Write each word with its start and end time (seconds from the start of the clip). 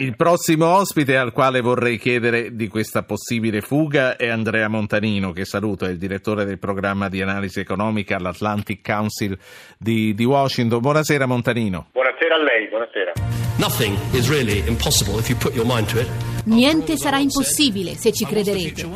Il 0.00 0.14
prossimo 0.14 0.76
ospite 0.76 1.16
al 1.16 1.32
quale 1.32 1.60
vorrei 1.60 1.98
chiedere 1.98 2.54
di 2.54 2.68
questa 2.68 3.02
possibile 3.02 3.60
fuga 3.60 4.14
è 4.14 4.28
Andrea 4.28 4.68
Montanino, 4.68 5.32
che 5.32 5.44
saluto, 5.44 5.86
è 5.86 5.88
il 5.88 5.98
direttore 5.98 6.44
del 6.44 6.60
programma 6.60 7.08
di 7.08 7.20
analisi 7.20 7.58
economica 7.58 8.14
all'Atlantic 8.14 8.80
Council 8.80 9.36
di, 9.76 10.14
di 10.14 10.24
Washington. 10.24 10.78
Buonasera 10.78 11.26
Montanino. 11.26 11.88
Buonasera 11.90 12.36
a 12.36 12.38
lei, 12.38 12.68
buonasera. 12.68 13.12
Niente 16.44 16.96
sarà 16.96 17.18
impossibile 17.18 17.94
se 17.94 18.12
ci 18.12 18.24
crederete. 18.24 18.86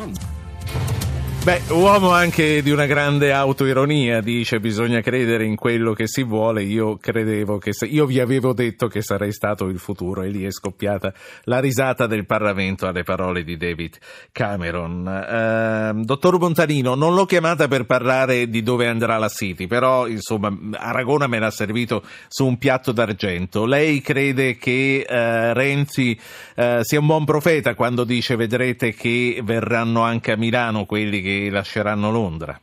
Beh, 1.43 1.61
uomo 1.71 2.11
anche 2.11 2.61
di 2.63 2.71
una 2.71 2.85
grande 2.85 3.33
autoironia, 3.33 4.21
dice 4.21 4.61
bisogna 4.61 5.01
credere 5.01 5.43
in 5.43 5.57
quello 5.57 5.91
che 5.91 6.07
si 6.07 6.23
vuole. 6.23 6.63
Io 6.63 6.95
credevo 6.95 7.57
che 7.57 7.73
se... 7.73 7.85
io 7.85 8.05
vi 8.05 8.21
avevo 8.21 8.53
detto 8.53 8.87
che 8.87 9.01
sarei 9.01 9.33
stato 9.33 9.65
il 9.65 9.77
futuro 9.77 10.21
e 10.21 10.29
lì 10.29 10.45
è 10.45 10.51
scoppiata 10.51 11.13
la 11.43 11.59
risata 11.59 12.07
del 12.07 12.25
Parlamento 12.25 12.87
alle 12.87 13.03
parole 13.03 13.43
di 13.43 13.57
David 13.57 13.97
Cameron. 14.31 15.93
Uh, 15.95 16.05
dottor 16.05 16.39
Montanino, 16.39 16.95
non 16.95 17.13
l'ho 17.13 17.25
chiamata 17.25 17.67
per 17.67 17.85
parlare 17.85 18.47
di 18.47 18.63
dove 18.63 18.87
andrà 18.87 19.17
la 19.17 19.27
City, 19.27 19.67
però 19.67 20.07
insomma 20.07 20.57
Aragona 20.77 21.27
me 21.27 21.39
l'ha 21.39 21.51
servito 21.51 22.03
su 22.29 22.45
un 22.45 22.57
piatto 22.57 22.93
d'argento. 22.93 23.65
Lei 23.65 23.99
crede 23.99 24.55
che 24.55 25.05
uh, 25.05 25.13
Renzi 25.51 26.17
uh, 26.55 26.83
sia 26.83 27.01
un 27.01 27.05
buon 27.05 27.25
profeta 27.25 27.75
quando 27.75 28.05
dice 28.05 28.37
vedrete 28.37 28.93
che 28.93 29.41
verranno 29.43 30.03
anche 30.03 30.31
a 30.31 30.37
Milano 30.37 30.85
quelli 30.85 31.21
che 31.21 31.31
lasceranno 31.49 32.11
Londra? 32.11 32.59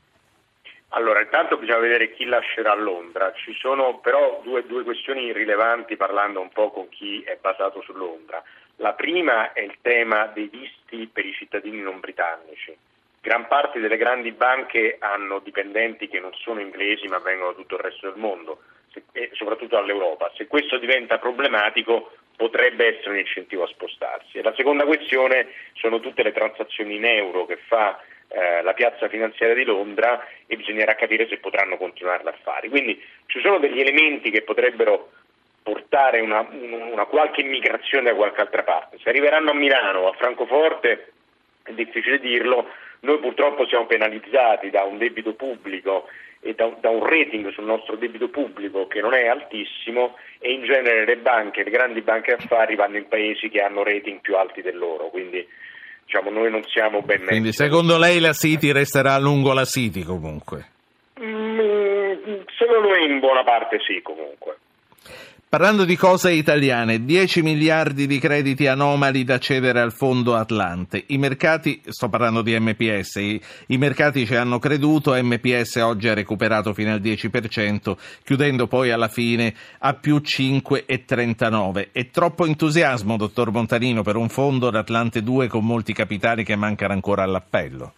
Allora, 0.92 1.20
intanto 1.20 1.56
bisogna 1.56 1.78
vedere 1.78 2.12
chi 2.12 2.24
lascerà 2.24 2.74
Londra. 2.74 3.32
Ci 3.32 3.54
sono 3.54 3.98
però 3.98 4.40
due, 4.42 4.66
due, 4.66 4.82
questioni 4.82 5.32
rilevanti 5.32 5.96
parlando 5.96 6.40
un 6.40 6.48
po' 6.48 6.70
con 6.70 6.88
chi 6.88 7.22
è 7.22 7.38
basato 7.40 7.80
su 7.82 7.92
Londra. 7.92 8.42
La 8.76 8.94
prima 8.94 9.52
è 9.52 9.60
il 9.60 9.76
tema 9.82 10.26
dei 10.26 10.48
visti 10.48 11.08
per 11.12 11.24
i 11.24 11.32
cittadini 11.32 11.80
non 11.80 12.00
britannici. 12.00 12.76
Gran 13.20 13.46
parte 13.46 13.78
delle 13.78 13.98
grandi 13.98 14.32
banche 14.32 14.96
hanno 14.98 15.38
dipendenti 15.40 16.08
che 16.08 16.18
non 16.18 16.32
sono 16.32 16.60
inglesi 16.60 17.06
ma 17.06 17.18
vengono 17.18 17.50
da 17.50 17.56
tutto 17.56 17.74
il 17.76 17.82
resto 17.82 18.10
del 18.10 18.18
mondo, 18.18 18.62
e 19.12 19.30
soprattutto 19.34 19.76
all'Europa. 19.76 20.32
Se 20.34 20.46
questo 20.46 20.78
diventa 20.78 21.18
problematico 21.18 22.12
potrebbe 22.34 22.96
essere 22.96 23.10
un 23.10 23.18
incentivo 23.18 23.64
a 23.64 23.68
spostarsi. 23.68 24.38
E 24.38 24.42
la 24.42 24.54
seconda 24.56 24.86
questione 24.86 25.48
sono 25.74 26.00
tutte 26.00 26.22
le 26.22 26.32
transazioni 26.32 26.96
in 26.96 27.04
euro 27.04 27.44
che 27.44 27.58
fa 27.68 28.00
eh, 28.32 28.62
la 28.62 28.74
piazza 28.74 29.08
finanziaria 29.08 29.54
di 29.54 29.64
Londra 29.64 30.24
e 30.46 30.56
bisognerà 30.56 30.94
capire 30.94 31.26
se 31.28 31.38
potranno 31.38 31.76
continuarla 31.76 32.30
a 32.30 32.38
fare. 32.42 32.68
Quindi 32.68 33.02
ci 33.26 33.40
sono 33.40 33.58
degli 33.58 33.80
elementi 33.80 34.30
che 34.30 34.42
potrebbero 34.42 35.10
portare 35.62 36.20
una, 36.20 36.46
una 36.50 37.04
qualche 37.06 37.40
immigrazione 37.40 38.10
da 38.10 38.16
qualche 38.16 38.40
altra 38.40 38.62
parte. 38.62 38.98
Se 39.02 39.08
arriveranno 39.08 39.50
a 39.50 39.54
Milano 39.54 40.00
o 40.00 40.08
a 40.08 40.14
Francoforte 40.14 41.12
è 41.64 41.72
difficile 41.72 42.18
dirlo, 42.20 42.68
noi 43.00 43.18
purtroppo 43.18 43.66
siamo 43.66 43.86
penalizzati 43.86 44.70
da 44.70 44.84
un 44.84 44.98
debito 44.98 45.34
pubblico 45.34 46.08
e 46.40 46.54
da, 46.54 46.74
da, 46.80 46.88
un 46.88 47.04
rating 47.04 47.50
sul 47.50 47.64
nostro 47.64 47.96
debito 47.96 48.28
pubblico 48.28 48.86
che 48.86 49.00
non 49.00 49.12
è 49.12 49.26
altissimo 49.26 50.16
e 50.38 50.52
in 50.52 50.64
genere 50.64 51.04
le 51.04 51.16
banche, 51.18 51.64
le 51.64 51.70
grandi 51.70 52.00
banche 52.00 52.32
affari 52.32 52.76
vanno 52.76 52.96
in 52.96 53.08
paesi 53.08 53.48
che 53.50 53.60
hanno 53.60 53.82
rating 53.82 54.20
più 54.20 54.36
alti 54.36 54.62
del 54.62 54.78
loro, 54.78 55.08
quindi 55.08 55.46
diciamo, 56.10 56.30
noi 56.30 56.50
non 56.50 56.64
siamo 56.66 57.02
ben 57.02 57.20
messi. 57.20 57.30
Quindi 57.30 57.52
secondo 57.52 57.96
lei 57.96 58.18
la 58.18 58.32
City 58.32 58.72
resterà 58.72 59.16
lungo 59.18 59.52
la 59.52 59.64
City 59.64 60.02
comunque? 60.02 60.66
Mm, 61.20 62.40
secondo 62.58 62.88
me 62.88 63.04
in 63.04 63.20
buona 63.20 63.44
parte 63.44 63.78
sì 63.86 64.02
comunque. 64.02 64.58
Parlando 65.50 65.84
di 65.84 65.96
cose 65.96 66.30
italiane, 66.30 67.04
10 67.04 67.42
miliardi 67.42 68.06
di 68.06 68.20
crediti 68.20 68.68
anomali 68.68 69.24
da 69.24 69.40
cedere 69.40 69.80
al 69.80 69.90
fondo 69.90 70.36
Atlante. 70.36 71.02
I 71.08 71.18
mercati, 71.18 71.82
sto 71.88 72.08
parlando 72.08 72.42
di 72.42 72.56
MPS, 72.56 73.16
i, 73.16 73.40
i, 73.66 73.76
mercati 73.76 74.24
ci 74.26 74.36
hanno 74.36 74.60
creduto, 74.60 75.12
MPS 75.20 75.74
oggi 75.82 76.06
ha 76.06 76.14
recuperato 76.14 76.72
fino 76.72 76.92
al 76.92 77.00
10%, 77.00 77.96
chiudendo 78.22 78.68
poi 78.68 78.92
alla 78.92 79.08
fine 79.08 79.52
a 79.80 79.94
più 79.94 80.18
5,39. 80.18 81.88
È 81.90 82.10
troppo 82.10 82.46
entusiasmo, 82.46 83.16
dottor 83.16 83.50
Montanino, 83.50 84.02
per 84.02 84.14
un 84.14 84.28
fondo 84.28 84.70
d'Atlante 84.70 85.20
2 85.20 85.48
con 85.48 85.66
molti 85.66 85.92
capitali 85.92 86.44
che 86.44 86.54
mancano 86.54 86.92
ancora 86.92 87.24
all'appello? 87.24 87.94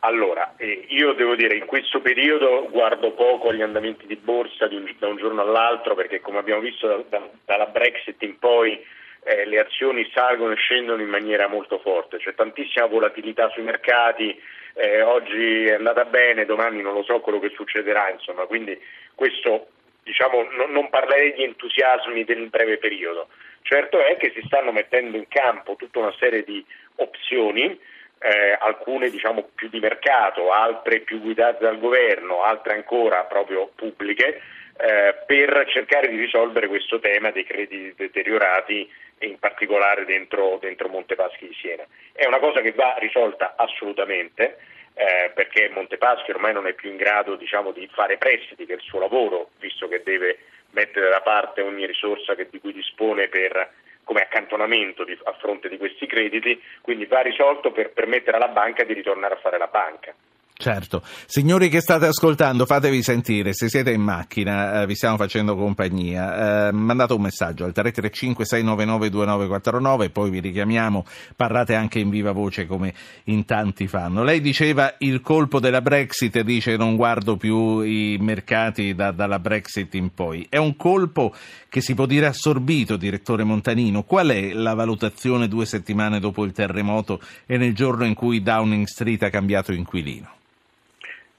Allora, 0.00 0.54
eh, 0.56 0.86
io 0.88 1.12
devo 1.12 1.34
dire 1.34 1.56
in 1.56 1.66
questo 1.66 2.00
periodo 2.00 2.68
guardo 2.70 3.12
poco 3.12 3.52
gli 3.52 3.60
andamenti 3.60 4.06
di 4.06 4.16
borsa 4.16 4.66
di 4.66 4.76
un, 4.76 4.90
da 4.98 5.08
un 5.08 5.16
giorno 5.16 5.42
all'altro 5.42 5.94
perché 5.94 6.20
come 6.20 6.38
abbiamo 6.38 6.62
visto 6.62 6.86
da, 6.86 7.02
da, 7.08 7.28
dalla 7.44 7.66
Brexit 7.66 8.22
in 8.22 8.38
poi 8.38 8.82
eh, 9.24 9.44
le 9.44 9.58
azioni 9.58 10.10
salgono 10.14 10.52
e 10.52 10.56
scendono 10.56 11.02
in 11.02 11.08
maniera 11.08 11.48
molto 11.48 11.78
forte, 11.80 12.16
c'è 12.16 12.34
tantissima 12.34 12.86
volatilità 12.86 13.50
sui 13.50 13.62
mercati, 13.62 14.40
eh, 14.74 15.02
oggi 15.02 15.66
è 15.66 15.74
andata 15.74 16.06
bene, 16.06 16.46
domani 16.46 16.80
non 16.80 16.94
lo 16.94 17.02
so 17.02 17.20
quello 17.20 17.38
che 17.38 17.50
succederà, 17.50 18.08
insomma, 18.08 18.46
quindi 18.46 18.80
questo 19.14 19.68
diciamo 20.02 20.48
non, 20.50 20.72
non 20.72 20.88
parlerei 20.88 21.34
di 21.34 21.44
entusiasmi 21.44 22.24
del 22.24 22.48
breve 22.48 22.78
periodo. 22.78 23.28
Certo 23.62 24.02
è 24.02 24.16
che 24.16 24.32
si 24.34 24.42
stanno 24.46 24.72
mettendo 24.72 25.18
in 25.18 25.28
campo 25.28 25.76
tutta 25.76 25.98
una 25.98 26.14
serie 26.18 26.42
di 26.42 26.64
opzioni 26.96 27.78
eh, 28.22 28.56
alcune 28.58 29.08
diciamo 29.08 29.48
più 29.54 29.68
di 29.70 29.80
mercato, 29.80 30.52
altre 30.52 31.00
più 31.00 31.20
guidate 31.20 31.64
dal 31.64 31.78
governo, 31.78 32.42
altre 32.42 32.74
ancora 32.74 33.24
proprio 33.24 33.70
pubbliche, 33.74 34.40
eh, 34.76 35.14
per 35.26 35.64
cercare 35.68 36.08
di 36.08 36.16
risolvere 36.16 36.68
questo 36.68 37.00
tema 37.00 37.30
dei 37.30 37.44
crediti 37.44 37.94
deteriorati 37.96 38.90
in 39.20 39.38
particolare 39.38 40.04
dentro, 40.04 40.58
dentro 40.60 40.88
Montepaschi 40.88 41.48
di 41.48 41.54
Siena. 41.54 41.84
È 42.12 42.26
una 42.26 42.38
cosa 42.38 42.60
che 42.60 42.72
va 42.72 42.94
risolta 42.98 43.54
assolutamente 43.56 44.58
eh, 44.94 45.30
perché 45.34 45.70
Montepaschi 45.70 46.30
ormai 46.30 46.52
non 46.52 46.66
è 46.66 46.74
più 46.74 46.90
in 46.90 46.96
grado 46.96 47.36
diciamo, 47.36 47.72
di 47.72 47.88
fare 47.92 48.18
prestiti, 48.18 48.64
è 48.64 48.74
il 48.74 48.80
suo 48.80 49.00
lavoro, 49.00 49.50
visto 49.58 49.88
che 49.88 50.02
deve 50.02 50.38
mettere 50.72 51.08
da 51.08 51.20
parte 51.20 51.62
ogni 51.62 51.86
risorsa 51.86 52.34
che, 52.34 52.48
di 52.50 52.60
cui 52.60 52.72
dispone 52.72 53.28
per 53.28 53.70
come 54.10 54.22
accantonamento 54.22 55.04
di, 55.04 55.16
a 55.22 55.32
fronte 55.34 55.68
di 55.68 55.78
questi 55.78 56.04
crediti, 56.08 56.60
quindi 56.80 57.06
va 57.06 57.20
risolto 57.20 57.70
per 57.70 57.92
permettere 57.92 58.38
alla 58.38 58.48
banca 58.48 58.82
di 58.82 58.92
ritornare 58.92 59.34
a 59.34 59.38
fare 59.38 59.56
la 59.56 59.68
banca. 59.68 60.12
Certo. 60.60 61.02
Signori 61.24 61.70
che 61.70 61.80
state 61.80 62.04
ascoltando, 62.04 62.66
fatevi 62.66 63.02
sentire, 63.02 63.54
se 63.54 63.70
siete 63.70 63.92
in 63.92 64.02
macchina, 64.02 64.82
eh, 64.82 64.86
vi 64.86 64.94
stiamo 64.94 65.16
facendo 65.16 65.56
compagnia, 65.56 66.68
eh, 66.68 66.72
mandate 66.72 67.14
un 67.14 67.22
messaggio 67.22 67.64
al 67.64 67.72
335-699-2949, 67.74 70.10
poi 70.10 70.28
vi 70.28 70.40
richiamiamo, 70.40 71.06
parlate 71.34 71.74
anche 71.74 71.98
in 71.98 72.10
viva 72.10 72.32
voce 72.32 72.66
come 72.66 72.92
in 73.24 73.46
tanti 73.46 73.88
fanno. 73.88 74.22
Lei 74.22 74.42
diceva 74.42 74.96
il 74.98 75.22
colpo 75.22 75.60
della 75.60 75.80
Brexit, 75.80 76.38
dice 76.42 76.76
non 76.76 76.94
guardo 76.94 77.38
più 77.38 77.80
i 77.80 78.18
mercati 78.20 78.94
da, 78.94 79.12
dalla 79.12 79.38
Brexit 79.38 79.94
in 79.94 80.12
poi. 80.12 80.44
È 80.46 80.58
un 80.58 80.76
colpo 80.76 81.34
che 81.70 81.80
si 81.80 81.94
può 81.94 82.04
dire 82.04 82.26
assorbito, 82.26 82.96
direttore 82.96 83.44
Montanino. 83.44 84.02
Qual 84.02 84.28
è 84.28 84.52
la 84.52 84.74
valutazione 84.74 85.48
due 85.48 85.64
settimane 85.64 86.20
dopo 86.20 86.44
il 86.44 86.52
terremoto 86.52 87.18
e 87.46 87.56
nel 87.56 87.74
giorno 87.74 88.04
in 88.04 88.12
cui 88.12 88.42
Downing 88.42 88.84
Street 88.84 89.22
ha 89.22 89.30
cambiato 89.30 89.72
inquilino? 89.72 90.32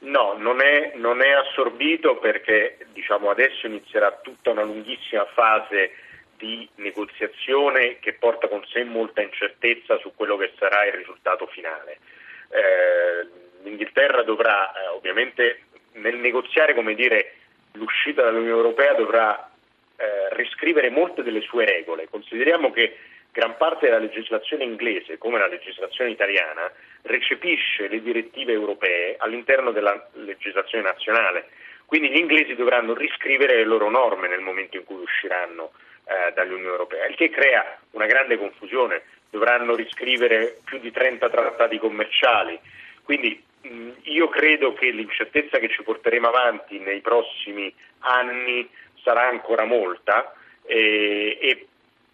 No, 0.02 0.34
non 0.38 0.62
è, 0.62 0.94
non 0.96 1.22
è 1.22 1.30
assorbito 1.30 2.18
perché 2.18 2.78
diciamo, 2.92 3.30
adesso 3.30 3.68
inizierà 3.68 4.12
tutta 4.22 4.50
una 4.50 4.64
lunghissima 4.64 5.26
fase 5.26 5.94
di 6.38 6.68
negoziazione 6.76 8.00
che 8.00 8.14
porta 8.14 8.48
con 8.48 8.66
sé 8.66 8.84
molta 8.84 9.22
incertezza 9.22 10.00
su 10.00 10.12
quello 10.16 10.38
che 10.38 10.54
sarà 10.58 10.86
il 10.86 10.94
risultato 10.94 11.46
finale. 11.48 12.00
Eh, 12.50 13.28
L'Inghilterra 13.64 14.24
dovrà 14.24 14.72
eh, 14.74 14.88
ovviamente 14.88 15.66
nel 15.94 16.16
negoziare 16.16 16.74
dire, 16.96 17.36
l'uscita 17.74 18.24
dall'Unione 18.24 18.58
Europea 18.58 18.94
dovrà 18.94 19.52
eh, 19.98 20.36
riscrivere 20.36 20.90
molte 20.90 21.22
delle 21.22 21.42
sue 21.42 21.66
regole. 21.66 22.08
Consideriamo 22.10 22.72
che 22.72 22.98
gran 23.32 23.56
parte 23.58 23.86
della 23.86 23.98
legislazione 23.98 24.64
inglese, 24.64 25.18
come 25.18 25.40
la 25.40 25.48
legislazione 25.48 26.12
italiana, 26.12 26.72
recepisce 27.04 27.88
le 27.88 28.02
direttive 28.02 28.52
europee 28.52 29.16
all'interno 29.18 29.72
della 29.72 30.10
legislazione 30.14 30.84
nazionale. 30.84 31.48
Quindi 31.86 32.10
gli 32.10 32.18
inglesi 32.18 32.56
dovranno 32.56 32.94
riscrivere 32.94 33.56
le 33.56 33.66
loro 33.66 33.90
norme 33.90 34.28
nel 34.28 34.42
momento 34.42 34.78
in 34.78 34.84
cui 34.84 35.02
usciranno 35.02 35.72
eh, 36.06 36.32
dall'Unione 36.34 36.72
Europea, 36.72 37.08
il 37.08 37.16
che 37.16 37.30
crea 37.30 37.80
una 37.92 38.06
grande 38.06 38.38
confusione. 38.38 39.04
Dovranno 39.30 39.76
riscrivere 39.76 40.58
più 40.66 40.80
di 40.80 40.92
30 40.92 41.30
trattati 41.30 41.78
commerciali. 41.78 42.60
Quindi 43.04 43.42
mh, 43.62 43.90
io 44.04 44.28
credo 44.28 44.74
che 44.74 44.90
l'incertezza 44.90 45.58
che 45.58 45.70
ci 45.70 45.84
porteremo 45.84 46.28
avanti 46.28 46.80
nei 46.80 47.00
prossimi 47.00 47.74
anni 48.00 48.70
sarà 49.04 49.28
ancora 49.28 49.64
molta 49.64 50.34
e, 50.66 51.38
e 51.40 51.68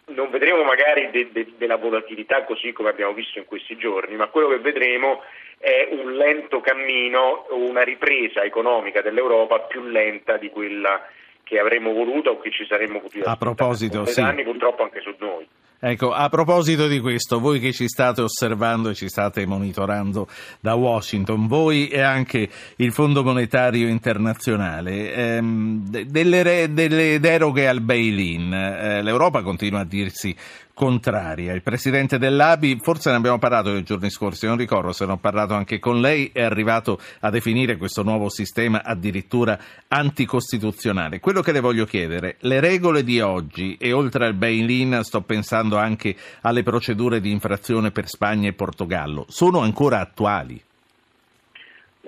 non 0.08 0.30
vedremo 0.30 0.62
magari 0.62 1.10
de, 1.10 1.30
de, 1.32 1.52
della 1.56 1.76
volatilità 1.76 2.44
così 2.44 2.72
come 2.72 2.90
abbiamo 2.90 3.12
visto 3.12 3.38
in 3.38 3.44
questi 3.44 3.76
giorni, 3.76 4.16
ma 4.16 4.28
quello 4.28 4.48
che 4.48 4.58
vedremo 4.58 5.22
è 5.58 5.88
un 5.90 6.14
lento 6.14 6.60
cammino, 6.60 7.46
una 7.50 7.82
ripresa 7.82 8.42
economica 8.42 9.02
dell'Europa 9.02 9.60
più 9.60 9.82
lenta 9.82 10.36
di 10.36 10.50
quella 10.50 11.06
che 11.42 11.58
avremmo 11.58 11.92
voluto 11.92 12.30
o 12.30 12.38
che 12.38 12.50
ci 12.50 12.66
saremmo 12.66 13.00
potuti 13.00 13.20
aspettare. 13.20 13.34
A 13.34 13.54
proposito, 13.54 14.04
sì. 14.04 14.20
anni 14.20 14.44
purtroppo 14.44 14.82
anche 14.82 15.00
su 15.00 15.14
noi. 15.18 15.48
Ecco, 15.80 16.12
a 16.12 16.28
proposito 16.28 16.88
di 16.88 16.98
questo, 16.98 17.38
voi 17.38 17.60
che 17.60 17.72
ci 17.72 17.86
state 17.86 18.20
osservando 18.20 18.88
e 18.88 18.94
ci 18.94 19.08
state 19.08 19.46
monitorando 19.46 20.26
da 20.58 20.74
Washington, 20.74 21.46
voi 21.46 21.86
e 21.86 22.00
anche 22.00 22.48
il 22.76 22.92
Fondo 22.92 23.22
Monetario 23.22 23.86
Internazionale, 23.86 25.14
ehm, 25.14 25.88
delle, 25.88 26.72
delle, 26.72 27.20
deroghe 27.20 27.68
al 27.68 27.80
bail-in, 27.80 28.52
eh, 28.52 29.02
l'Europa 29.02 29.42
continua 29.42 29.80
a 29.80 29.84
dirsi 29.84 30.34
contraria. 30.78 31.54
Il 31.54 31.62
presidente 31.62 32.18
dell'ABI, 32.18 32.78
forse 32.80 33.10
ne 33.10 33.16
abbiamo 33.16 33.40
parlato 33.40 33.72
nei 33.72 33.82
giorni 33.82 34.10
scorsi, 34.10 34.46
non 34.46 34.56
ricordo 34.56 34.92
se 34.92 35.06
ne 35.06 35.12
ho 35.12 35.16
parlato 35.16 35.52
anche 35.52 35.80
con 35.80 36.00
lei, 36.00 36.30
è 36.32 36.40
arrivato 36.40 37.00
a 37.18 37.30
definire 37.30 37.76
questo 37.76 38.04
nuovo 38.04 38.28
sistema 38.28 38.84
addirittura 38.84 39.58
anticostituzionale. 39.88 41.18
Quello 41.18 41.42
che 41.42 41.50
le 41.50 41.58
voglio 41.58 41.84
chiedere, 41.84 42.36
le 42.42 42.60
regole 42.60 43.02
di 43.02 43.20
oggi 43.20 43.76
e 43.76 43.90
oltre 43.90 44.26
al 44.26 44.34
bail-in 44.34 45.00
sto 45.02 45.22
pensando 45.22 45.78
anche 45.78 46.14
alle 46.42 46.62
procedure 46.62 47.20
di 47.20 47.32
infrazione 47.32 47.90
per 47.90 48.06
Spagna 48.06 48.48
e 48.48 48.52
Portogallo, 48.52 49.26
sono 49.28 49.58
ancora 49.58 49.98
attuali? 49.98 50.62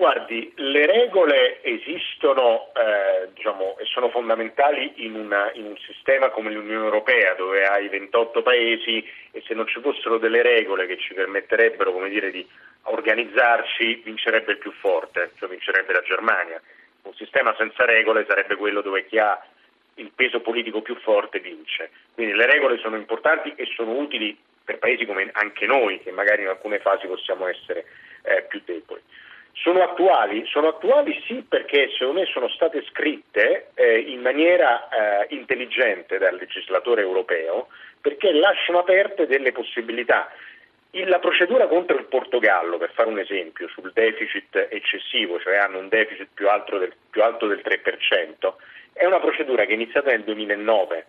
Guardi, 0.01 0.51
le 0.55 0.87
regole 0.87 1.61
esistono 1.61 2.71
eh, 2.73 3.29
diciamo, 3.35 3.77
e 3.77 3.85
sono 3.85 4.09
fondamentali 4.09 4.93
in, 5.05 5.13
una, 5.13 5.51
in, 5.53 5.65
un 5.65 5.77
sistema 5.77 6.31
come 6.31 6.49
l'Unione 6.49 6.85
Europea 6.85 7.35
dove 7.35 7.67
hai 7.67 7.87
28 7.87 8.41
paesi 8.41 9.07
e 9.29 9.43
se 9.45 9.53
non 9.53 9.67
ci 9.67 9.79
fossero 9.79 10.17
delle 10.17 10.41
regole 10.41 10.87
che 10.87 10.97
ci 10.97 11.13
permetterebbero 11.13 11.93
dire, 12.07 12.31
di 12.31 12.43
organizzarci 12.85 14.01
vincerebbe 14.03 14.53
il 14.53 14.57
più 14.57 14.71
forte, 14.71 15.33
cioè 15.37 15.47
vincerebbe 15.47 15.93
la 15.93 16.01
Germania. 16.01 16.59
Un 17.03 17.13
sistema 17.13 17.53
senza 17.55 17.85
regole 17.85 18.25
sarebbe 18.27 18.55
quello 18.55 18.81
dove 18.81 19.05
chi 19.05 19.19
ha 19.19 19.39
il 19.97 20.11
peso 20.15 20.39
politico 20.39 20.81
più 20.81 20.95
forte 20.95 21.37
vince. 21.37 21.91
Quindi 22.15 22.33
le 22.33 22.47
regole 22.47 22.79
sono 22.79 22.95
importanti 22.95 23.53
e 23.55 23.67
sono 23.75 23.91
utili 23.91 24.35
per 24.65 24.79
paesi 24.79 25.05
come 25.05 25.29
anche 25.31 25.67
noi 25.67 26.01
che 26.01 26.09
magari 26.09 26.41
in 26.41 26.47
alcune 26.47 26.79
fasi 26.79 27.05
possiamo 27.05 27.45
essere 27.45 27.85
eh, 28.23 28.41
più 28.49 28.63
deboli. 28.65 29.01
Sono 29.53 29.83
attuali? 29.83 30.45
Sono 30.47 30.69
attuali 30.69 31.21
sì 31.27 31.45
perché 31.47 31.89
secondo 31.97 32.21
me 32.21 32.25
sono 32.27 32.47
state 32.49 32.83
scritte 32.89 33.71
eh, 33.73 33.99
in 33.99 34.21
maniera 34.21 34.87
eh, 34.89 35.35
intelligente 35.35 36.17
dal 36.17 36.35
legislatore 36.35 37.01
europeo 37.01 37.67
perché 37.99 38.31
lasciano 38.33 38.79
aperte 38.79 39.27
delle 39.27 39.51
possibilità. 39.51 40.31
La 41.05 41.19
procedura 41.19 41.67
contro 41.67 41.97
il 41.97 42.05
Portogallo, 42.05 42.77
per 42.77 42.91
fare 42.93 43.07
un 43.07 43.19
esempio, 43.19 43.69
sul 43.69 43.91
deficit 43.93 44.67
eccessivo, 44.69 45.39
cioè 45.39 45.55
hanno 45.55 45.77
un 45.77 45.87
deficit 45.87 46.27
più 46.33 46.49
alto 46.49 46.77
del, 46.77 46.93
più 47.09 47.23
alto 47.23 47.47
del 47.47 47.61
3%, 47.63 48.53
è 48.93 49.05
una 49.05 49.19
procedura 49.19 49.63
che 49.63 49.71
è 49.71 49.75
iniziata 49.75 50.11
nel 50.11 50.23
2009, 50.23 51.05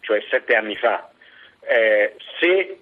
cioè 0.00 0.22
sette 0.30 0.54
anni 0.54 0.76
fa. 0.76 1.10
Eh, 1.66 2.14
se 2.38 2.78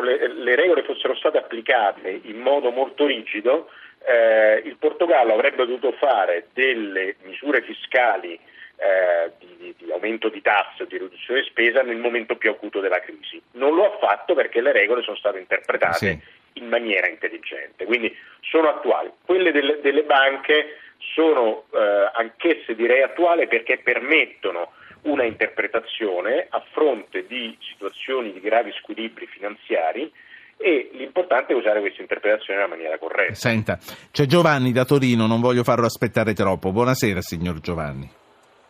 le, 0.00 0.28
le 0.28 0.54
regole 0.54 0.84
fossero 0.84 1.16
state 1.16 1.38
applicate 1.38 2.20
in 2.22 2.38
modo 2.38 2.70
molto 2.70 3.06
rigido, 3.06 3.68
eh, 4.06 4.62
il 4.64 4.76
Portogallo 4.76 5.34
avrebbe 5.34 5.66
dovuto 5.66 5.92
fare 5.92 6.48
delle 6.52 7.16
misure 7.22 7.62
fiscali 7.62 8.38
eh, 8.76 9.32
di, 9.38 9.74
di, 9.76 9.92
aumento 9.92 10.28
di 10.28 10.40
tasse 10.40 10.86
di 10.86 10.96
riduzione 10.96 11.40
di 11.40 11.48
spesa 11.48 11.82
nel 11.82 11.98
momento 11.98 12.36
più 12.36 12.50
acuto 12.50 12.80
della 12.80 13.00
crisi. 13.00 13.40
Non 13.52 13.74
lo 13.74 13.84
ha 13.84 13.98
fatto 13.98 14.34
perché 14.34 14.60
le 14.60 14.72
regole 14.72 15.02
sono 15.02 15.16
state 15.16 15.38
interpretate 15.38 15.96
sì. 15.96 16.18
in 16.54 16.68
maniera 16.68 17.06
intelligente, 17.06 17.84
quindi 17.84 18.16
sono 18.40 18.70
attuali. 18.70 19.10
Quelle 19.24 19.52
delle, 19.52 19.80
delle 19.80 20.02
banche 20.04 20.78
sono 21.14 21.64
eh, 21.72 22.10
anch'esse 22.14 22.74
direi 22.74 23.02
attuali 23.02 23.46
perché 23.48 23.78
permettono 23.78 24.72
una 25.02 25.24
interpretazione 25.24 26.46
a 26.48 26.62
fronte 26.72 27.26
di 27.26 27.56
situazioni 27.60 28.32
di 28.32 28.40
gravi 28.40 28.72
squilibri 28.72 29.26
finanziari 29.26 30.10
e 30.60 30.90
l'importante 30.92 31.54
è 31.54 31.56
usare 31.56 31.80
questa 31.80 32.02
interpretazione 32.02 32.60
nella 32.60 32.68
maniera 32.68 32.98
corretta. 32.98 33.34
Senta, 33.34 33.78
c'è 34.12 34.26
Giovanni 34.26 34.72
da 34.72 34.84
Torino, 34.84 35.26
non 35.26 35.40
voglio 35.40 35.64
farlo 35.64 35.86
aspettare 35.86 36.34
troppo. 36.34 36.70
Buonasera 36.70 37.22
signor 37.22 37.60
Giovanni. 37.60 38.04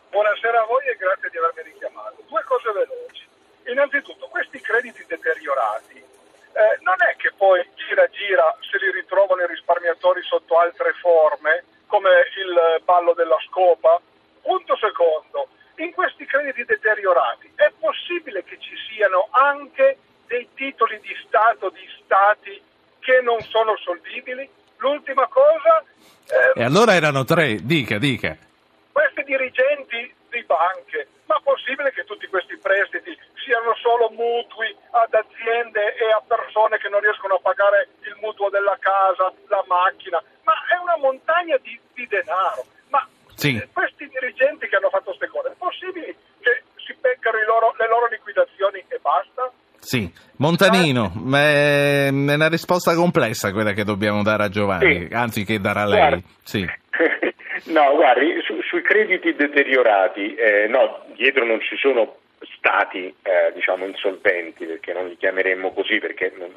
Buonasera 0.09 0.61
a 0.61 0.65
voi 0.65 0.87
e 0.87 0.95
grazie 0.95 1.29
di 1.29 1.37
avermi 1.37 1.71
richiamato. 1.73 2.23
Due 2.27 2.43
cose 2.47 2.71
veloci. 2.71 3.27
Innanzitutto, 3.67 4.27
questi 4.27 4.59
crediti 4.61 5.03
deteriorati 5.05 5.99
eh, 5.99 6.79
non 6.79 6.95
è 7.03 7.15
che 7.17 7.31
poi 7.35 7.59
gira 7.75 8.07
gira 8.07 8.55
se 8.59 8.77
li 8.79 8.91
ritrovano 8.91 9.43
i 9.43 9.47
risparmiatori 9.47 10.21
sotto 10.23 10.59
altre 10.59 10.93
forme, 10.99 11.63
come 11.87 12.09
il 12.39 12.83
ballo 12.83 13.13
della 13.13 13.37
scopa. 13.47 13.99
Punto 14.41 14.75
secondo, 14.77 15.47
in 15.83 15.91
questi 15.91 16.25
crediti 16.25 16.63
deteriorati 16.63 17.51
è 17.55 17.69
possibile 17.77 18.43
che 18.43 18.57
ci 18.59 18.75
siano 18.87 19.27
anche 19.31 19.97
dei 20.31 20.47
titoli 20.55 20.99
di 21.01 21.13
Stato 21.27 21.69
di 21.69 21.85
Stati 22.03 22.55
che 22.99 23.19
non 23.21 23.39
sono 23.41 23.75
solvibili. 23.77 24.49
L'ultima 24.77 25.27
cosa... 25.27 25.83
Eh, 26.31 26.40
e 26.53 26.63
allora 26.63 26.93
erano 26.95 27.23
tre, 27.23 27.57
dica, 27.61 27.97
dica. 27.97 28.35
Questi 28.91 29.23
dirigenti 29.23 30.13
di 30.29 30.43
banche, 30.43 31.07
ma 31.25 31.39
possibile 31.43 31.91
che 31.91 32.03
tutti 32.03 32.27
questi 32.27 32.57
prestiti 32.57 33.17
siano 33.43 33.75
solo 33.75 34.09
mutui 34.11 34.75
ad 34.91 35.13
aziende 35.13 35.95
e 35.95 36.11
a 36.11 36.21
persone 36.25 36.77
che 36.77 36.89
non 36.89 36.99
riescono 37.01 37.35
a 37.35 37.39
pagare 37.39 37.89
il 38.01 38.17
mutuo 38.21 38.49
della 38.49 38.77
casa, 38.79 39.31
la 39.47 39.63
macchina? 39.67 40.21
Ma 40.43 40.53
è 40.69 40.77
una 40.77 40.97
montagna 40.97 41.57
di, 41.57 41.79
di 41.93 42.07
denaro. 42.07 42.65
Ma 42.89 43.07
sì. 43.35 43.61
questi 43.73 44.07
dirigenti 44.07 44.67
che 44.67 44.75
hanno 44.75 44.89
fatto 44.89 45.15
queste 45.15 45.27
cose, 45.27 45.49
è 45.49 45.55
possibile 45.57 46.15
che 46.39 46.63
si 46.77 46.93
beccano 46.99 47.43
loro, 47.45 47.75
le 47.77 47.87
loro 47.87 48.07
liquidazioni 48.07 48.83
e 48.87 48.99
basta? 48.99 49.51
Sì, 49.83 50.07
Montanino, 50.37 51.11
è 51.33 52.09
una 52.11 52.47
risposta 52.47 52.93
complessa 52.93 53.51
quella 53.51 53.73
che 53.73 53.83
dobbiamo 53.83 54.21
dare 54.21 54.43
a 54.43 54.49
Giovanni, 54.49 55.07
sì. 55.07 55.13
anzi 55.13 55.43
che 55.43 55.59
darà 55.59 55.85
lei. 55.85 56.23
Sì. 56.43 56.61
no, 57.73 57.95
guardi, 57.95 58.39
su, 58.45 58.61
sui 58.61 58.83
crediti 58.83 59.33
deteriorati, 59.33 60.35
eh, 60.35 60.67
no, 60.67 61.05
dietro 61.15 61.45
non 61.45 61.59
ci 61.61 61.75
sono 61.77 62.17
stati 62.55 63.07
eh, 63.23 63.51
diciamo 63.55 63.85
insolventi, 63.85 64.65
perché 64.65 64.93
non 64.93 65.07
li 65.07 65.17
chiameremmo 65.17 65.73
così, 65.73 65.97
perché 65.97 66.31
non, 66.37 66.51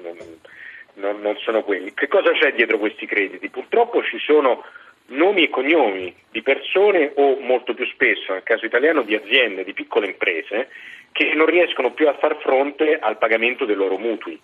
non, 0.94 1.20
non 1.22 1.36
sono 1.38 1.62
quelli. 1.62 1.94
Che 1.94 2.06
cosa 2.08 2.30
c'è 2.32 2.52
dietro 2.52 2.78
questi 2.78 3.06
crediti? 3.06 3.48
Purtroppo 3.48 4.04
ci 4.04 4.18
sono 4.18 4.64
nomi 5.06 5.44
e 5.44 5.48
cognomi 5.48 6.14
di 6.30 6.42
persone 6.42 7.10
o 7.14 7.38
molto 7.40 7.72
più 7.72 7.86
spesso, 7.86 8.34
nel 8.34 8.42
caso 8.42 8.66
italiano, 8.66 9.00
di 9.02 9.14
aziende, 9.14 9.64
di 9.64 9.72
piccole 9.72 10.08
imprese 10.08 10.68
che 11.14 11.32
non 11.34 11.46
riescono 11.46 11.92
più 11.92 12.08
a 12.08 12.14
far 12.14 12.38
fronte 12.40 12.98
al 12.98 13.18
pagamento 13.18 13.64
dei 13.64 13.76
loro 13.76 13.98
mutui. 13.98 14.36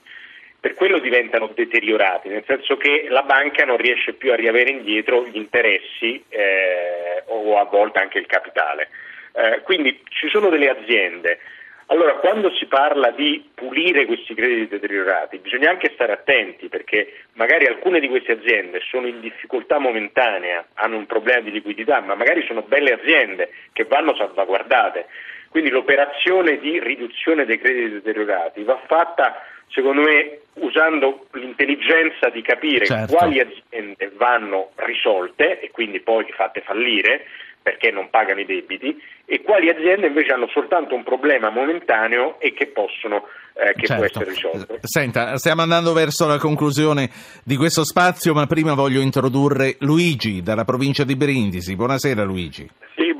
Per 0.60 0.74
quello 0.74 1.00
diventano 1.00 1.50
deteriorati, 1.52 2.28
nel 2.28 2.44
senso 2.46 2.76
che 2.76 3.06
la 3.08 3.22
banca 3.22 3.64
non 3.64 3.76
riesce 3.76 4.12
più 4.12 4.30
a 4.30 4.36
riavere 4.36 4.70
indietro 4.70 5.26
gli 5.26 5.36
interessi 5.36 6.22
eh, 6.28 7.24
o 7.26 7.58
a 7.58 7.64
volte 7.64 7.98
anche 7.98 8.18
il 8.18 8.26
capitale. 8.26 8.88
Eh, 9.32 9.62
quindi 9.62 10.00
ci 10.10 10.28
sono 10.28 10.48
delle 10.48 10.68
aziende 10.68 11.40
allora, 11.90 12.14
quando 12.14 12.54
si 12.54 12.66
parla 12.66 13.10
di 13.10 13.50
pulire 13.52 14.06
questi 14.06 14.32
crediti 14.32 14.68
deteriorati, 14.68 15.38
bisogna 15.38 15.70
anche 15.70 15.90
stare 15.92 16.12
attenti 16.12 16.68
perché 16.68 17.24
magari 17.32 17.66
alcune 17.66 17.98
di 17.98 18.06
queste 18.06 18.30
aziende 18.30 18.80
sono 18.88 19.08
in 19.08 19.18
difficoltà 19.18 19.80
momentanea, 19.80 20.66
hanno 20.74 20.98
un 20.98 21.06
problema 21.06 21.40
di 21.40 21.50
liquidità, 21.50 22.00
ma 22.00 22.14
magari 22.14 22.44
sono 22.46 22.62
belle 22.62 22.92
aziende 22.92 23.50
che 23.72 23.86
vanno 23.86 24.14
salvaguardate. 24.14 25.06
Quindi 25.50 25.70
l'operazione 25.70 26.58
di 26.58 26.78
riduzione 26.78 27.44
dei 27.44 27.58
crediti 27.58 27.94
deteriorati 27.94 28.62
va 28.62 28.80
fatta, 28.86 29.42
secondo 29.68 30.02
me, 30.02 30.42
usando 30.54 31.26
l'intelligenza 31.32 32.28
di 32.30 32.40
capire 32.40 32.86
certo. 32.86 33.16
quali 33.16 33.40
aziende 33.40 34.12
vanno 34.16 34.70
risolte 34.76 35.58
e 35.58 35.70
quindi 35.72 35.98
poi 36.00 36.24
fatte 36.30 36.60
fallire 36.60 37.26
perché 37.62 37.90
non 37.90 38.08
pagano 38.10 38.40
i 38.40 38.46
debiti 38.46 38.96
e 39.26 39.42
quali 39.42 39.68
aziende 39.68 40.06
invece 40.06 40.32
hanno 40.32 40.48
soltanto 40.48 40.94
un 40.94 41.02
problema 41.02 41.50
momentaneo 41.50 42.40
e 42.40 42.52
che 42.54 42.68
possono 42.68 43.26
eh, 43.54 43.74
che 43.74 43.86
certo. 43.86 43.94
può 43.94 44.04
essere 44.04 44.24
risolto. 44.30 44.78
Senta, 44.82 45.36
stiamo 45.36 45.62
andando 45.62 45.92
verso 45.92 46.26
la 46.26 46.38
conclusione 46.38 47.10
di 47.44 47.56
questo 47.56 47.84
spazio, 47.84 48.32
ma 48.34 48.46
prima 48.46 48.74
voglio 48.74 49.00
introdurre 49.00 49.76
Luigi 49.80 50.42
dalla 50.42 50.64
provincia 50.64 51.04
di 51.04 51.16
Brindisi. 51.16 51.76
Buonasera 51.76 52.22
Luigi. 52.22 52.68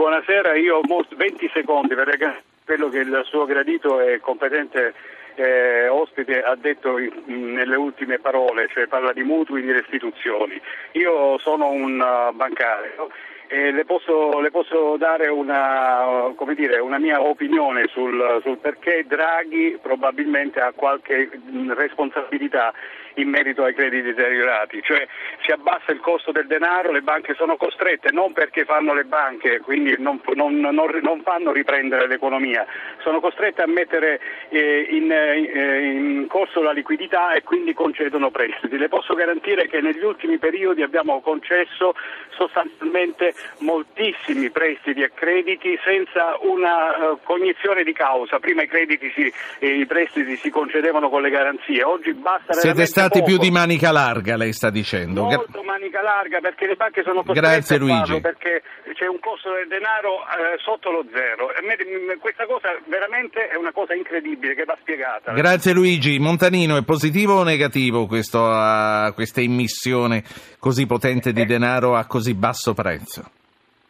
Buonasera, 0.01 0.55
io 0.55 0.79
ho 0.79 1.05
20 1.15 1.51
secondi 1.53 1.95
perché 1.95 2.43
quello 2.65 2.89
che 2.89 3.01
il 3.01 3.21
suo 3.27 3.45
gradito 3.45 4.01
e 4.01 4.19
competente 4.19 4.95
eh, 5.35 5.89
ospite 5.89 6.43
ha 6.43 6.57
detto 6.57 6.97
in, 6.97 7.53
nelle 7.53 7.77
ultime 7.77 8.19
parole, 8.19 8.67
cioè 8.73 8.87
parla 8.87 9.13
di 9.13 9.23
mutui, 9.23 9.61
di 9.61 9.71
restituzioni. 9.71 10.59
Io 10.93 11.37
sono 11.41 11.69
un 11.69 12.01
uh, 12.01 12.35
bancario 12.35 13.11
e 13.47 13.73
le 13.73 13.85
posso, 13.85 14.41
le 14.41 14.51
posso 14.51 14.97
dare 14.97 15.29
una, 15.29 16.33
dire, 16.55 16.79
una, 16.79 16.99
mia 16.99 17.21
opinione 17.21 17.87
sul, 17.89 18.41
sul 18.43 18.57
perché 18.57 19.05
Draghi 19.07 19.79
probabilmente 19.83 20.61
ha 20.61 20.73
qualche 20.75 21.29
responsabilità 21.75 22.73
in 23.15 23.29
merito 23.29 23.65
ai 23.65 23.75
crediti 23.75 24.13
deteriorati, 24.13 24.81
cioè 24.83 25.07
si 25.43 25.51
abbassa 25.51 25.93
il 25.93 26.01
costo 26.01 26.33
del 26.33 26.47
denaro, 26.47 26.93
le 26.93 27.03
banche 27.03 27.35
sono 27.35 27.57
costrette, 27.57 28.11
non 28.13 28.33
perché 28.33 28.65
fanno 28.65 28.95
le 28.95 29.05
banche, 29.05 29.61
quindi 29.61 29.95
non, 29.99 30.21
non, 30.35 30.59
non, 30.59 30.75
non 30.75 31.23
fanno 31.23 31.53
riprendere 31.53 32.07
l'economia, 32.07 32.67
sono 33.03 33.21
costrette 33.21 33.63
a 33.63 33.67
mettere 33.67 34.21
eh, 34.49 34.87
in, 34.91 35.11
eh, 35.11 35.83
in, 35.93 36.27
corso 36.29 36.63
la 36.63 36.73
liquidità 36.73 37.33
e 37.33 37.43
quindi 37.43 37.75
concedono 37.75 38.31
prestiti. 38.31 38.77
Le 38.77 38.89
posso 38.89 39.15
garantire 39.15 39.69
che 39.69 39.81
negli 39.81 40.03
ultimi 40.03 40.39
periodi 40.39 40.83
abbiamo 40.83 41.21
concesso 41.21 41.95
sostanzialmente 42.37 43.35
moltissimi 43.59 44.51
prestiti 44.51 45.03
e 45.03 45.11
crediti 45.13 45.79
senza 45.85 46.37
una 46.41 47.11
uh, 47.11 47.19
cognizione 47.23 47.83
di 47.85 47.93
causa. 47.93 48.39
Prima 48.39 48.63
i, 48.63 48.69
si, 49.15 49.33
eh, 49.59 49.79
i 49.81 49.87
prestiti 49.87 50.37
si 50.37 50.51
concedevano 50.51 51.09
con 51.09 51.23
le 51.23 51.31
garanzie, 51.31 51.83
oggi 51.83 52.13
basta 52.15 52.53
Siete 52.55 52.87
stati 53.01 53.23
più 53.23 53.39
di 53.39 53.51
manica 53.51 53.91
larga, 53.91 54.37
lei 54.37 54.53
sta 54.53 54.71
dicendo. 54.71 55.25
Molto 55.25 55.63
manica 55.63 56.03
larga 56.03 56.41
perché 56.41 56.67
le 56.67 56.77
banche 56.77 57.03
sono 57.03 57.23
costrette 57.23 57.41
Grazie, 57.41 57.79
Luigi. 57.79 58.21
perché 58.21 58.63
c'è 58.95 59.07
un 59.07 59.19
costo 59.21 59.53
del 59.53 59.69
denaro 59.69 60.21
eh, 60.21 60.59
sotto 60.59 60.91
lo 60.91 61.05
zero. 61.13 61.51
Me, 61.63 62.17
questa 62.19 62.47
cosa 62.47 62.69
veramente 62.87 63.49
è 63.49 63.57
una 63.57 63.73
cosa 63.73 63.95
incredibile 63.95 64.55
che 64.55 64.65
va 64.65 64.77
spiegata. 64.81 65.33
Grazie 65.33 65.73
Luigi. 65.73 66.19
Montanino, 66.19 66.77
è 66.77 66.85
positivo 66.85 67.39
o 67.39 67.43
negativo 67.43 68.07
questo, 68.07 68.41
uh, 68.41 69.15
questa 69.15 69.41
immissione 69.41 70.23
così 70.59 70.87
potente 70.87 71.33
di 71.33 71.43
eh. 71.43 71.47
denaro 71.47 71.97
a 71.97 72.07
così 72.07 72.35
basso 72.35 72.75
prezzo? 72.75 73.31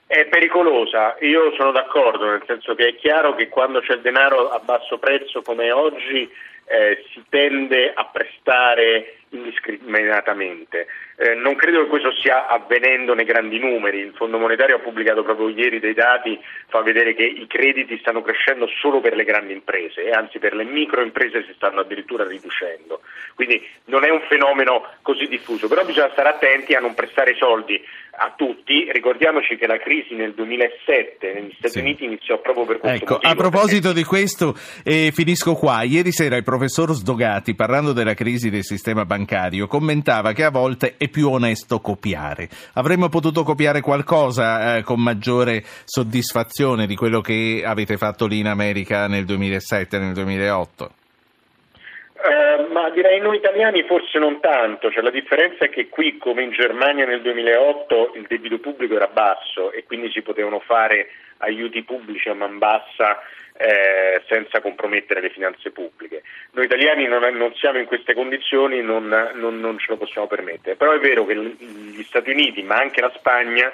È 0.06 0.26
pericolosa, 0.26 1.16
io 1.20 1.54
sono 1.56 1.70
d'accordo, 1.70 2.24
nel 2.24 2.42
senso 2.44 2.74
che 2.74 2.88
è 2.88 2.96
chiaro 2.96 3.36
che 3.36 3.48
quando 3.48 3.80
c'è 3.80 3.94
il 3.94 4.00
denaro 4.00 4.50
a 4.50 4.58
basso 4.58 4.98
prezzo 4.98 5.40
come 5.42 5.70
oggi 5.70 6.28
eh, 6.70 7.02
si 7.12 7.24
tende 7.28 7.92
a 7.92 8.04
prestare 8.06 9.19
indiscriminatamente. 9.30 10.86
Eh, 11.16 11.34
non 11.34 11.54
credo 11.54 11.82
che 11.82 11.88
questo 11.88 12.12
stia 12.12 12.48
avvenendo 12.48 13.14
nei 13.14 13.24
grandi 13.24 13.58
numeri, 13.58 13.98
il 13.98 14.14
Fondo 14.14 14.38
Monetario 14.38 14.76
ha 14.76 14.80
pubblicato 14.80 15.22
proprio 15.22 15.48
ieri 15.48 15.78
dei 15.78 15.94
dati, 15.94 16.38
fa 16.68 16.80
vedere 16.82 17.14
che 17.14 17.24
i 17.24 17.46
crediti 17.46 17.98
stanno 17.98 18.22
crescendo 18.22 18.66
solo 18.80 19.00
per 19.00 19.14
le 19.14 19.24
grandi 19.24 19.52
imprese 19.52 20.04
e 20.04 20.10
anzi 20.10 20.38
per 20.38 20.54
le 20.54 20.64
microimprese 20.64 21.44
si 21.44 21.52
stanno 21.54 21.80
addirittura 21.80 22.26
riducendo, 22.26 23.02
quindi 23.34 23.66
non 23.86 24.04
è 24.04 24.10
un 24.10 24.22
fenomeno 24.28 24.86
così 25.02 25.26
diffuso, 25.28 25.68
però 25.68 25.84
bisogna 25.84 26.10
stare 26.12 26.30
attenti 26.30 26.74
a 26.74 26.80
non 26.80 26.94
prestare 26.94 27.34
soldi 27.36 27.80
a 28.22 28.34
tutti, 28.36 28.90
ricordiamoci 28.90 29.56
che 29.56 29.66
la 29.66 29.78
crisi 29.78 30.14
nel 30.14 30.34
2007 30.34 31.32
negli 31.32 31.54
Stati 31.56 31.74
sì. 31.74 31.78
Uniti 31.78 32.04
iniziò 32.04 32.38
proprio 32.40 32.64
per 32.66 32.78
questo 32.78 33.04
ecco, 33.04 33.12
motivo. 33.14 33.32
A 33.32 33.34
proposito 33.36 33.88
perché... 33.88 33.98
di 33.98 34.04
questo, 34.04 34.54
eh, 34.84 35.10
finisco 35.12 35.54
qua, 35.54 35.82
ieri 35.82 36.12
sera 36.12 36.36
il 36.36 36.42
professor 36.42 36.90
Sdogati 36.90 37.54
parlando 37.54 37.92
della 37.92 38.14
crisi 38.14 38.50
del 38.50 38.64
sistema 38.64 39.04
bancario 39.04 39.19
bancario, 39.20 39.66
commentava 39.66 40.32
che 40.32 40.44
a 40.44 40.50
volte 40.50 40.94
è 40.96 41.08
più 41.08 41.28
onesto 41.28 41.80
copiare. 41.80 42.48
Avremmo 42.74 43.08
potuto 43.08 43.42
copiare 43.42 43.80
qualcosa 43.80 44.76
eh, 44.76 44.82
con 44.82 45.02
maggiore 45.02 45.62
soddisfazione 45.84 46.86
di 46.86 46.96
quello 46.96 47.20
che 47.20 47.62
avete 47.64 47.96
fatto 47.96 48.26
lì 48.26 48.38
in 48.38 48.46
America 48.46 49.06
nel 49.06 49.24
2007 49.24 49.98
nel 49.98 50.14
2008? 50.14 50.90
Eh, 52.22 52.72
ma 52.72 52.90
direi 52.90 53.20
noi 53.20 53.36
italiani 53.36 53.82
forse 53.84 54.18
non 54.18 54.40
tanto, 54.40 54.90
cioè, 54.90 55.02
la 55.02 55.10
differenza 55.10 55.64
è 55.64 55.70
che 55.70 55.88
qui 55.88 56.18
come 56.18 56.42
in 56.42 56.50
Germania 56.50 57.06
nel 57.06 57.22
2008 57.22 58.12
il 58.16 58.26
debito 58.28 58.58
pubblico 58.58 58.94
era 58.94 59.08
basso 59.08 59.72
e 59.72 59.84
quindi 59.84 60.10
si 60.10 60.20
potevano 60.20 60.60
fare 60.60 61.08
aiuti 61.38 61.82
pubblici 61.82 62.28
a 62.28 62.34
man 62.34 62.58
bassa 62.58 63.20
eh, 63.60 64.22
senza 64.26 64.62
compromettere 64.62 65.20
le 65.20 65.28
finanze 65.28 65.70
pubbliche. 65.70 66.22
Noi 66.52 66.64
italiani 66.64 67.06
non, 67.06 67.22
non 67.36 67.52
siamo 67.56 67.78
in 67.78 67.84
queste 67.84 68.14
condizioni, 68.14 68.80
non, 68.80 69.06
non, 69.34 69.60
non, 69.60 69.78
ce 69.78 69.86
lo 69.90 69.98
possiamo 69.98 70.26
permettere, 70.26 70.76
però 70.76 70.92
è 70.92 70.98
vero 70.98 71.26
che 71.26 71.36
gli 71.36 72.02
Stati 72.04 72.30
Uniti, 72.30 72.62
ma 72.62 72.76
anche 72.76 73.02
la 73.02 73.12
Spagna, 73.14 73.70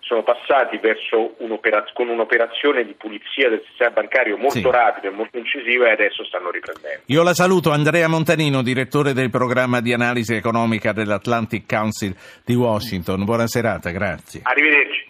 sono 0.00 0.22
passati 0.22 0.76
verso 0.78 1.36
un'operaz- 1.38 1.92
con 1.92 2.08
un'operazione 2.08 2.84
di 2.84 2.94
pulizia 2.94 3.48
del 3.48 3.62
sistema 3.66 3.90
bancario 3.90 4.36
molto 4.36 4.58
sì. 4.58 4.70
rapida 4.70 5.08
e 5.08 5.10
molto 5.10 5.38
incisiva 5.38 5.88
e 5.88 5.92
adesso 5.92 6.24
stanno 6.24 6.50
riprendendo. 6.50 7.02
Io 7.06 7.22
la 7.22 7.32
saluto, 7.32 7.70
Andrea 7.70 8.08
Montanino, 8.08 8.62
direttore 8.62 9.12
del 9.12 9.30
programma 9.30 9.80
di 9.80 9.92
analisi 9.92 10.34
economica 10.34 10.92
dell'Atlantic 10.92 11.64
Council 11.66 12.14
di 12.44 12.54
Washington. 12.54 13.24
Buona 13.24 13.46
serata, 13.46 13.90
grazie. 13.90 14.40
Arrivederci. 14.42 15.08